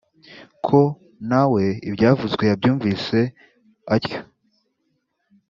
ko 0.65 0.81
nawe 1.29 1.63
ibyavuzwe 1.89 2.43
yabyumvise 2.49 3.19
atyo 3.95 4.19